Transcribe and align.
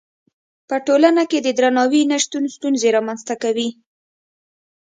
په 0.69 0.75
ټولنه 0.85 1.23
کې 1.29 1.39
د 1.41 1.47
درناوي 1.57 2.03
نه 2.11 2.17
شتون 2.23 2.43
ستونزې 2.55 2.89
رامنځته 2.97 3.35
کوي. 3.43 3.69